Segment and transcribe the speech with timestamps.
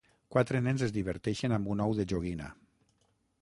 [0.35, 2.49] Quatre nens es diverteixen amb un ou de joguina.